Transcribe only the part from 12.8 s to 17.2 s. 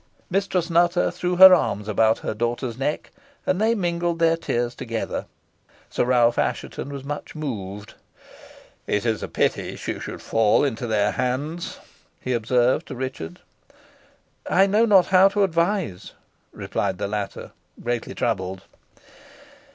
to Richard. "I know not how to advise," replied the